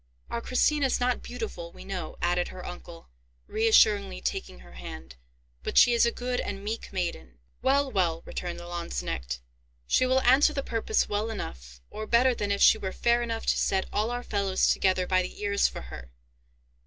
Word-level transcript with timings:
"Our 0.31 0.41
Christina 0.41 0.87
is 0.87 0.99
not 0.99 1.21
beautiful, 1.21 1.71
we 1.71 1.85
know," 1.85 2.15
added 2.23 2.47
her 2.47 2.65
uncle, 2.65 3.09
reassuringly 3.45 4.19
taking 4.19 4.61
her 4.61 4.71
hand; 4.73 5.15
"but 5.61 5.77
she 5.77 5.93
is 5.93 6.07
a 6.07 6.11
good 6.11 6.39
and 6.39 6.63
meek 6.63 6.91
maiden." 6.91 7.37
"Well, 7.61 7.91
well," 7.91 8.23
returned 8.25 8.59
the 8.59 8.65
Lanzknecht, 8.65 9.41
"she 9.85 10.07
will 10.07 10.21
answer 10.21 10.53
the 10.53 10.63
purpose 10.63 11.07
well 11.07 11.29
enough, 11.29 11.81
or 11.91 12.07
better 12.07 12.33
than 12.33 12.49
if 12.51 12.61
she 12.63 12.79
were 12.79 12.91
fair 12.91 13.21
enough 13.21 13.45
to 13.45 13.57
set 13.59 13.85
all 13.93 14.09
our 14.09 14.23
fellows 14.23 14.69
together 14.69 15.05
by 15.05 15.21
the 15.21 15.39
ears 15.39 15.67
for 15.67 15.81
her. 15.81 16.11